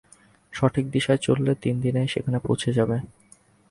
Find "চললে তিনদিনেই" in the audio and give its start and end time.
1.17-2.07